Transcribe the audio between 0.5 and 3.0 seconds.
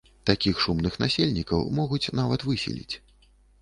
шумных насельнікаў могуць нават выселіць.